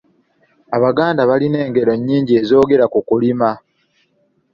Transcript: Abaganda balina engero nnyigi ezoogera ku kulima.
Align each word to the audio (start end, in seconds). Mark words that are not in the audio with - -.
Abaganda 0.75 1.21
balina 1.29 1.57
engero 1.65 1.93
nnyigi 1.97 2.33
ezoogera 2.41 2.85
ku 2.93 2.99
kulima. 3.07 3.49